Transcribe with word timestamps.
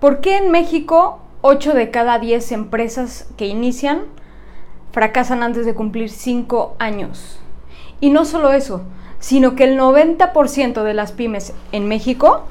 ¿Por 0.00 0.20
qué 0.20 0.36
en 0.36 0.52
México 0.52 1.18
8 1.40 1.74
de 1.74 1.90
cada 1.90 2.20
10 2.20 2.52
empresas 2.52 3.28
que 3.36 3.46
inician 3.46 4.02
fracasan 4.92 5.42
antes 5.42 5.66
de 5.66 5.74
cumplir 5.74 6.08
5 6.08 6.76
años? 6.78 7.40
Y 8.00 8.10
no 8.10 8.24
solo 8.24 8.52
eso, 8.52 8.82
sino 9.18 9.56
que 9.56 9.64
el 9.64 9.76
90% 9.76 10.84
de 10.84 10.94
las 10.94 11.10
pymes 11.10 11.52
en 11.72 11.88
México 11.88 12.44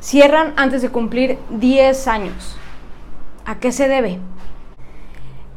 cierran 0.00 0.52
antes 0.56 0.82
de 0.82 0.88
cumplir 0.88 1.38
10 1.50 2.08
años. 2.08 2.56
¿A 3.44 3.60
qué 3.60 3.70
se 3.70 3.86
debe? 3.86 4.18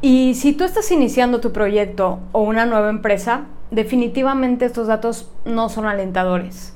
Y 0.00 0.34
si 0.34 0.52
tú 0.52 0.62
estás 0.62 0.88
iniciando 0.92 1.40
tu 1.40 1.50
proyecto 1.50 2.20
o 2.30 2.42
una 2.42 2.64
nueva 2.64 2.90
empresa, 2.90 3.46
definitivamente 3.72 4.66
estos 4.66 4.86
datos 4.86 5.28
no 5.44 5.68
son 5.68 5.86
alentadores. 5.86 6.74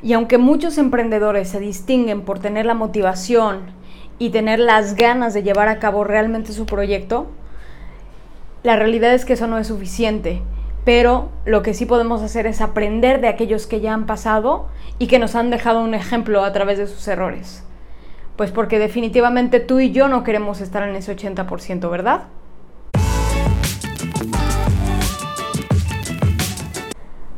Y 0.00 0.12
aunque 0.12 0.38
muchos 0.38 0.78
emprendedores 0.78 1.48
se 1.48 1.58
distinguen 1.58 2.22
por 2.22 2.38
tener 2.38 2.66
la 2.66 2.74
motivación 2.74 3.79
y 4.20 4.28
tener 4.28 4.58
las 4.58 4.96
ganas 4.96 5.32
de 5.32 5.42
llevar 5.42 5.68
a 5.68 5.78
cabo 5.78 6.04
realmente 6.04 6.52
su 6.52 6.66
proyecto, 6.66 7.26
la 8.62 8.76
realidad 8.76 9.14
es 9.14 9.24
que 9.24 9.32
eso 9.32 9.46
no 9.46 9.56
es 9.56 9.68
suficiente. 9.68 10.42
Pero 10.84 11.30
lo 11.46 11.62
que 11.62 11.72
sí 11.72 11.86
podemos 11.86 12.20
hacer 12.20 12.46
es 12.46 12.60
aprender 12.60 13.22
de 13.22 13.28
aquellos 13.28 13.66
que 13.66 13.80
ya 13.80 13.94
han 13.94 14.04
pasado 14.04 14.68
y 14.98 15.06
que 15.06 15.18
nos 15.18 15.34
han 15.34 15.48
dejado 15.48 15.82
un 15.82 15.94
ejemplo 15.94 16.44
a 16.44 16.52
través 16.52 16.76
de 16.76 16.86
sus 16.86 17.08
errores. 17.08 17.64
Pues 18.36 18.50
porque 18.50 18.78
definitivamente 18.78 19.58
tú 19.58 19.80
y 19.80 19.90
yo 19.90 20.06
no 20.06 20.22
queremos 20.22 20.60
estar 20.60 20.86
en 20.86 20.96
ese 20.96 21.16
80%, 21.16 21.90
¿verdad? 21.90 22.24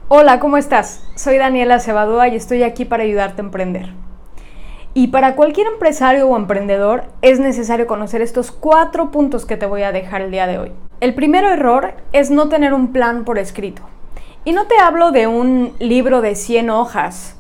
Hola, 0.09 0.41
¿cómo 0.41 0.57
estás? 0.57 1.07
Soy 1.15 1.39
Daniela 1.39 1.79
Cebadúa 1.79 2.27
y 2.27 2.35
estoy 2.35 2.65
aquí 2.65 2.85
para 2.85 3.05
ayudarte 3.05 3.41
a 3.41 3.45
emprender. 3.45 4.02
Y 4.95 5.09
para 5.09 5.37
cualquier 5.37 5.69
empresario 5.69 6.29
o 6.29 6.37
emprendedor 6.37 7.05
es 7.23 7.41
necesario 7.41 7.87
conocer 7.87 8.21
estos 8.21 8.53
cuatro 8.53 9.11
puntos 9.11 9.47
que 9.47 9.57
te 9.57 9.65
voy 9.65 9.83
a 9.83 9.93
dejar 9.93 10.21
el 10.21 10.31
día 10.31 10.47
de 10.47 10.59
hoy. 10.59 10.73
El 11.01 11.15
primer 11.15 11.45
error 11.45 11.95
es 12.13 12.31
no 12.31 12.51
tener 12.51 12.75
un 12.75 12.93
plan 12.93 13.25
por 13.25 13.39
escrito. 13.39 13.83
Y 14.45 14.53
no 14.53 14.67
te 14.67 14.79
hablo 14.79 15.11
de 15.11 15.27
un 15.27 15.73
libro 15.79 16.21
de 16.21 16.35
100 16.35 16.69
hojas 16.69 17.39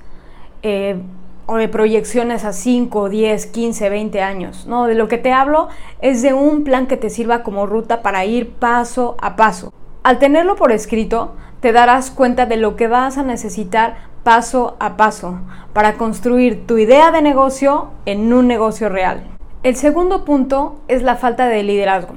eh, 0.62 0.96
o 1.44 1.56
de 1.56 1.68
proyecciones 1.68 2.44
a 2.46 2.54
5, 2.54 3.10
10, 3.10 3.46
15, 3.46 3.90
20 3.90 4.22
años. 4.22 4.66
No, 4.66 4.86
de 4.86 4.94
lo 4.94 5.08
que 5.08 5.18
te 5.18 5.32
hablo 5.32 5.68
es 6.00 6.22
de 6.22 6.32
un 6.32 6.64
plan 6.64 6.86
que 6.86 6.96
te 6.96 7.10
sirva 7.10 7.42
como 7.42 7.66
ruta 7.66 8.00
para 8.00 8.24
ir 8.24 8.50
paso 8.52 9.16
a 9.20 9.36
paso. 9.36 9.74
Al 10.04 10.18
tenerlo 10.18 10.56
por 10.56 10.72
escrito, 10.72 11.34
te 11.62 11.72
darás 11.72 12.10
cuenta 12.10 12.44
de 12.44 12.56
lo 12.56 12.74
que 12.74 12.88
vas 12.88 13.16
a 13.18 13.22
necesitar 13.22 13.94
paso 14.24 14.76
a 14.80 14.96
paso 14.96 15.38
para 15.72 15.94
construir 15.94 16.66
tu 16.66 16.76
idea 16.76 17.12
de 17.12 17.22
negocio 17.22 17.90
en 18.04 18.32
un 18.32 18.48
negocio 18.48 18.88
real. 18.88 19.22
El 19.62 19.76
segundo 19.76 20.24
punto 20.24 20.80
es 20.88 21.04
la 21.04 21.14
falta 21.14 21.46
de 21.46 21.62
liderazgo. 21.62 22.14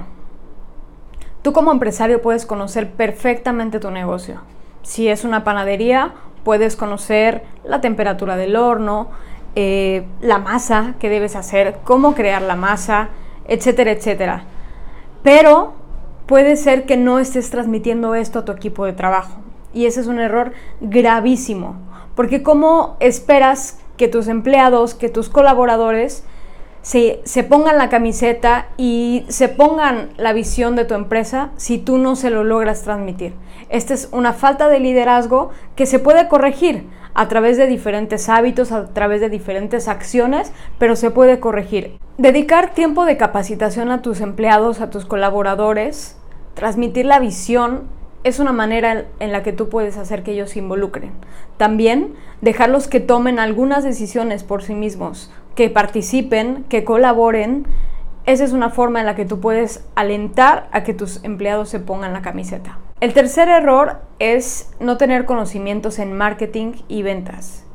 Tú 1.43 1.53
como 1.53 1.71
empresario 1.71 2.23
puedes 2.23 2.47
conocer 2.47 2.89
perfectamente 2.93 3.79
tu 3.79 3.91
negocio. 3.91 4.41
Si 4.81 5.07
es 5.07 5.23
una 5.23 5.43
panadería, 5.43 6.15
puedes 6.43 6.75
conocer 6.75 7.43
la 7.63 7.81
temperatura 7.81 8.37
del 8.37 8.55
horno, 8.55 9.09
eh, 9.53 10.07
la 10.21 10.39
masa 10.39 10.95
que 10.99 11.09
debes 11.09 11.35
hacer, 11.35 11.77
cómo 11.83 12.15
crear 12.15 12.41
la 12.41 12.55
masa, 12.55 13.09
etcétera, 13.47 13.91
etcétera. 13.91 14.43
Pero 15.21 15.84
puede 16.25 16.55
ser 16.55 16.85
que 16.85 16.97
no 16.97 17.19
estés 17.19 17.49
transmitiendo 17.49 18.15
esto 18.15 18.39
a 18.39 18.45
tu 18.45 18.51
equipo 18.51 18.85
de 18.85 18.93
trabajo. 18.93 19.39
Y 19.73 19.85
ese 19.85 20.01
es 20.01 20.07
un 20.07 20.19
error 20.19 20.53
gravísimo. 20.81 21.75
Porque 22.15 22.43
¿cómo 22.43 22.97
esperas 22.99 23.79
que 23.97 24.07
tus 24.07 24.27
empleados, 24.27 24.93
que 24.93 25.09
tus 25.09 25.29
colaboradores 25.29 26.23
se, 26.85 27.19
se, 27.23 27.43
pongan 27.43 27.79
la 27.79 27.89
camiseta 27.89 28.67
y 28.77 29.25
se 29.27 29.49
pongan 29.49 30.09
la 30.17 30.33
visión 30.33 30.75
de 30.75 30.85
tu 30.85 30.93
empresa 30.93 31.49
si 31.57 31.79
tú 31.79 31.97
no 31.97 32.15
se 32.15 32.29
lo 32.29 32.43
logras 32.43 32.83
transmitir? 32.83 33.33
Esta 33.69 33.95
es 33.95 34.07
una 34.11 34.33
falta 34.33 34.69
de 34.69 34.79
liderazgo 34.79 35.49
que 35.75 35.87
se 35.87 35.97
puede 35.97 36.27
corregir 36.27 36.85
a 37.15 37.27
través 37.27 37.57
de 37.57 37.65
diferentes 37.65 38.29
hábitos, 38.29 38.71
a 38.71 38.85
través 38.93 39.19
de 39.19 39.29
diferentes 39.29 39.87
acciones, 39.87 40.51
pero 40.77 40.95
se 40.95 41.09
puede 41.09 41.39
corregir. 41.39 41.97
Dedicar 42.19 42.75
tiempo 42.75 43.05
de 43.05 43.17
capacitación 43.17 43.89
a 43.89 44.03
tus 44.03 44.21
empleados, 44.21 44.79
a 44.79 44.91
tus 44.91 45.05
colaboradores, 45.05 46.19
transmitir 46.53 47.07
la 47.07 47.17
visión 47.17 47.89
es 48.23 48.37
una 48.37 48.53
manera 48.53 49.05
en 49.19 49.31
la 49.31 49.41
que 49.41 49.53
tú 49.53 49.69
puedes 49.69 49.97
hacer 49.97 50.21
que 50.21 50.33
ellos 50.33 50.51
se 50.51 50.59
involucren. 50.59 51.13
También 51.57 52.13
dejarlos 52.41 52.87
que 52.87 52.99
tomen 52.99 53.39
algunas 53.39 53.83
decisiones 53.83 54.43
por 54.43 54.61
sí 54.61 54.75
mismos, 54.75 55.31
que 55.55 55.69
participen, 55.69 56.65
que 56.69 56.83
colaboren. 56.83 57.65
Esa 58.25 58.43
es 58.43 58.51
una 58.51 58.69
forma 58.69 58.99
en 58.99 59.05
la 59.05 59.15
que 59.15 59.25
tú 59.25 59.39
puedes 59.39 59.85
alentar 59.95 60.67
a 60.71 60.83
que 60.83 60.93
tus 60.93 61.23
empleados 61.23 61.69
se 61.69 61.79
pongan 61.79 62.13
la 62.13 62.21
camiseta. 62.21 62.77
El 63.01 63.13
tercer 63.13 63.49
error 63.49 64.01
es 64.19 64.71
no 64.79 64.97
tener 64.97 65.25
conocimientos 65.25 65.99
en 65.99 66.13
marketing 66.13 66.73
y 66.87 67.03
ventas. 67.03 67.65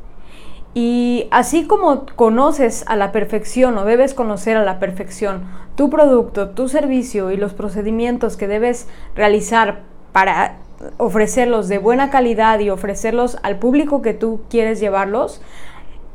Y 0.72 1.26
así 1.30 1.66
como 1.66 2.06
conoces 2.16 2.84
a 2.86 2.96
la 2.96 3.10
perfección 3.10 3.76
o 3.76 3.84
debes 3.84 4.14
conocer 4.14 4.56
a 4.56 4.64
la 4.64 4.78
perfección 4.78 5.44
tu 5.74 5.90
producto, 5.90 6.50
tu 6.50 6.68
servicio 6.68 7.30
y 7.32 7.36
los 7.36 7.54
procedimientos 7.54 8.36
que 8.36 8.46
debes 8.46 8.88
realizar 9.16 9.80
para 10.12 10.58
ofrecerlos 10.96 11.68
de 11.68 11.78
buena 11.78 12.10
calidad 12.10 12.58
y 12.60 12.70
ofrecerlos 12.70 13.38
al 13.42 13.58
público 13.58 14.00
que 14.00 14.14
tú 14.14 14.42
quieres 14.48 14.80
llevarlos, 14.80 15.42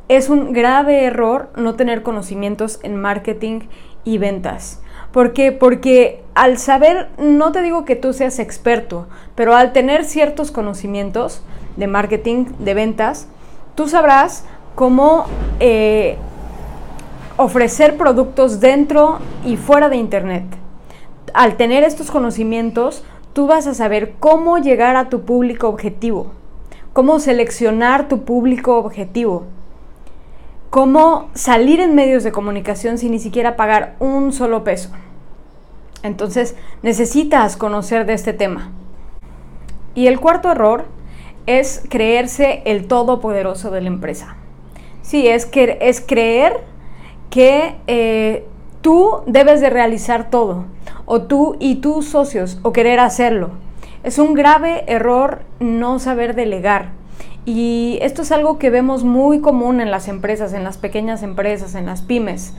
es 0.08 0.30
un 0.30 0.54
grave 0.54 1.06
error 1.06 1.50
no 1.56 1.76
tener 1.76 2.04
conocimientos 2.04 2.80
en 2.84 2.96
marketing 3.00 3.62
y 4.04 4.18
ventas. 4.18 4.82
¿Por 5.12 5.34
qué? 5.34 5.52
Porque 5.52 6.24
al 6.36 6.58
saber, 6.58 7.10
no 7.18 7.52
te 7.52 7.62
digo 7.62 7.86
que 7.86 7.96
tú 7.96 8.14
seas 8.14 8.40
experto, 8.40 9.08
pero 9.34 9.56
al 9.56 9.74
tener 9.74 10.04
ciertos 10.04 10.52
conocimientos 10.52 11.42
de 11.78 11.88
marketing, 11.88 12.46
de 12.60 12.74
ventas, 12.74 13.28
tú 13.76 13.88
sabrás 13.88 14.46
cómo 14.76 15.26
eh, 15.60 16.18
ofrecer 17.38 17.98
productos 17.98 18.60
dentro 18.60 19.20
y 19.46 19.58
fuera 19.58 19.90
de 19.90 19.98
Internet. 19.98 20.46
Al 21.34 21.58
tener 21.58 21.84
estos 21.84 22.12
conocimientos, 22.12 23.04
tú 23.34 23.48
vas 23.48 23.68
a 23.68 23.74
saber 23.74 24.14
cómo 24.20 24.58
llegar 24.60 24.96
a 24.96 25.10
tu 25.10 25.22
público 25.22 25.68
objetivo, 25.68 26.32
cómo 26.94 27.20
seleccionar 27.20 28.08
tu 28.08 28.24
público 28.24 28.78
objetivo, 28.78 29.46
cómo 30.76 31.30
salir 31.36 31.80
en 31.80 31.96
medios 31.96 32.26
de 32.26 32.34
comunicación 32.34 32.98
sin 32.98 33.12
ni 33.12 33.20
siquiera 33.20 33.56
pagar 33.56 33.96
un 34.00 34.34
solo 34.34 34.66
peso. 34.66 34.90
Entonces 36.04 36.58
necesitas 36.82 37.56
conocer 37.56 38.06
de 38.06 38.12
este 38.12 38.34
tema. 38.34 38.74
Y 39.94 40.08
el 40.08 40.20
cuarto 40.20 40.52
error 40.52 40.84
es 41.46 41.82
creerse 41.90 42.62
el 42.66 42.88
todopoderoso 42.88 43.72
de 43.72 43.80
la 43.80 43.88
empresa. 43.88 44.36
Sí, 45.02 45.30
es, 45.30 45.46
que, 45.46 45.78
es 45.80 46.02
creer 46.02 46.66
que 47.30 47.78
eh, 47.88 48.46
tú 48.82 49.22
debes 49.28 49.62
de 49.62 49.70
realizar 49.70 50.30
todo, 50.30 50.66
o 51.06 51.22
tú 51.22 51.56
y 51.62 51.76
tus 51.76 52.06
socios, 52.06 52.60
o 52.64 52.74
querer 52.74 53.00
hacerlo. 53.00 53.52
Es 54.04 54.20
un 54.20 54.34
grave 54.34 54.84
error 54.88 55.44
no 55.62 56.00
saber 56.00 56.36
delegar. 56.36 56.90
Y 57.46 58.00
esto 58.02 58.24
es 58.24 58.32
algo 58.32 58.58
que 58.58 58.72
vemos 58.72 59.04
muy 59.04 59.40
común 59.40 59.80
en 59.80 59.92
las 59.92 60.08
empresas, 60.08 60.54
en 60.54 60.64
las 60.64 60.78
pequeñas 60.78 61.22
empresas, 61.22 61.76
en 61.76 61.86
las 61.86 62.02
pymes. 62.02 62.54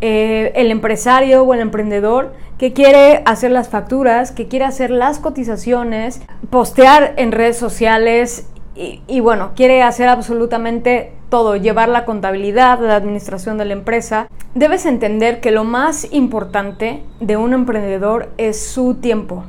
Eh, 0.00 0.52
el 0.56 0.70
empresario 0.70 1.42
o 1.42 1.54
el 1.54 1.60
emprendedor 1.60 2.34
que 2.58 2.72
quiere 2.72 3.22
hacer 3.26 3.50
las 3.50 3.68
facturas, 3.68 4.32
que 4.32 4.48
quiere 4.48 4.64
hacer 4.64 4.90
las 4.90 5.18
cotizaciones, 5.18 6.22
postear 6.50 7.14
en 7.16 7.32
redes 7.32 7.56
sociales 7.56 8.46
y, 8.74 9.20
bueno, 9.20 9.52
quiere 9.56 9.82
hacer 9.82 10.06
absolutamente 10.08 11.12
todo, 11.30 11.56
llevar 11.56 11.88
la 11.88 12.04
contabilidad, 12.04 12.78
la 12.80 12.96
administración 12.96 13.56
de 13.56 13.64
la 13.64 13.72
empresa. 13.72 14.28
Debes 14.54 14.84
entender 14.84 15.40
que 15.40 15.50
lo 15.50 15.64
más 15.64 16.12
importante 16.12 17.02
de 17.20 17.38
un 17.38 17.54
emprendedor 17.54 18.28
es 18.36 18.66
su 18.66 18.96
tiempo. 18.96 19.44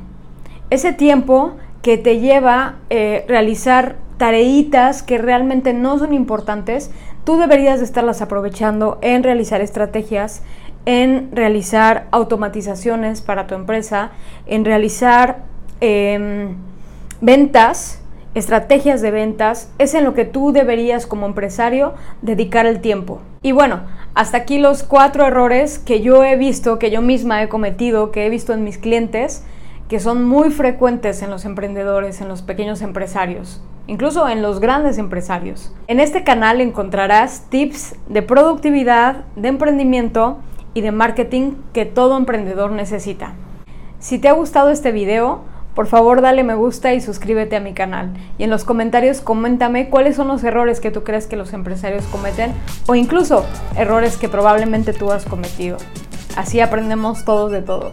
Ese 0.70 0.94
tiempo 0.94 1.56
que 1.82 1.98
te 1.98 2.20
lleva 2.20 2.76
eh, 2.88 3.26
realizar 3.28 3.96
tareitas 4.18 5.02
que 5.02 5.16
realmente 5.16 5.72
no 5.72 5.98
son 5.98 6.12
importantes, 6.12 6.90
tú 7.24 7.38
deberías 7.38 7.78
de 7.78 7.84
estarlas 7.84 8.20
aprovechando 8.20 8.98
en 9.00 9.22
realizar 9.22 9.60
estrategias, 9.60 10.42
en 10.86 11.30
realizar 11.32 12.08
automatizaciones 12.10 13.22
para 13.22 13.46
tu 13.46 13.54
empresa, 13.54 14.10
en 14.46 14.64
realizar 14.64 15.44
em, 15.80 16.56
ventas 17.20 18.02
estrategias 18.34 19.00
de 19.00 19.10
ventas, 19.10 19.72
es 19.78 19.94
en 19.94 20.04
lo 20.04 20.14
que 20.14 20.24
tú 20.24 20.52
deberías 20.52 21.06
como 21.06 21.26
empresario 21.26 21.94
dedicar 22.22 22.66
el 22.66 22.80
tiempo. 22.80 23.20
Y 23.42 23.52
bueno, 23.52 23.80
hasta 24.14 24.38
aquí 24.38 24.58
los 24.58 24.82
cuatro 24.82 25.26
errores 25.26 25.78
que 25.78 26.00
yo 26.00 26.24
he 26.24 26.36
visto, 26.36 26.78
que 26.78 26.90
yo 26.90 27.02
misma 27.02 27.42
he 27.42 27.48
cometido, 27.48 28.10
que 28.10 28.26
he 28.26 28.30
visto 28.30 28.52
en 28.52 28.64
mis 28.64 28.78
clientes, 28.78 29.44
que 29.88 30.00
son 30.00 30.24
muy 30.24 30.50
frecuentes 30.50 31.22
en 31.22 31.30
los 31.30 31.44
emprendedores, 31.44 32.20
en 32.20 32.28
los 32.28 32.42
pequeños 32.42 32.82
empresarios. 32.82 33.62
Incluso 33.88 34.28
en 34.28 34.42
los 34.42 34.60
grandes 34.60 34.98
empresarios. 34.98 35.74
En 35.88 35.98
este 35.98 36.22
canal 36.22 36.60
encontrarás 36.60 37.46
tips 37.48 37.96
de 38.06 38.22
productividad, 38.22 39.24
de 39.34 39.48
emprendimiento 39.48 40.38
y 40.74 40.82
de 40.82 40.92
marketing 40.92 41.54
que 41.72 41.86
todo 41.86 42.16
emprendedor 42.16 42.70
necesita. 42.70 43.32
Si 43.98 44.20
te 44.20 44.28
ha 44.28 44.32
gustado 44.32 44.70
este 44.70 44.92
video, 44.92 45.40
por 45.74 45.86
favor 45.86 46.20
dale 46.20 46.44
me 46.44 46.54
gusta 46.54 46.94
y 46.94 47.00
suscríbete 47.00 47.56
a 47.56 47.60
mi 47.60 47.72
canal. 47.72 48.12
Y 48.36 48.44
en 48.44 48.50
los 48.50 48.64
comentarios 48.64 49.20
coméntame 49.20 49.90
cuáles 49.90 50.16
son 50.16 50.28
los 50.28 50.44
errores 50.44 50.80
que 50.80 50.90
tú 50.90 51.02
crees 51.02 51.26
que 51.26 51.36
los 51.36 51.52
empresarios 51.52 52.04
cometen 52.06 52.52
o 52.86 52.94
incluso 52.94 53.44
errores 53.76 54.16
que 54.16 54.28
probablemente 54.28 54.92
tú 54.92 55.10
has 55.10 55.24
cometido. 55.24 55.78
Así 56.36 56.60
aprendemos 56.60 57.24
todos 57.24 57.50
de 57.50 57.62
todos. 57.62 57.92